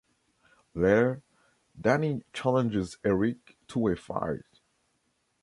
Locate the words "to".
3.67-3.87